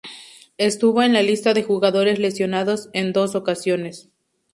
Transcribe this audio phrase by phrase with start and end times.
[0.57, 4.09] Estuvo en la lista de jugadores lesionados en dos ocasiones.